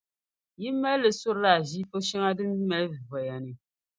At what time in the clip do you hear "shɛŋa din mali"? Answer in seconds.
2.07-2.95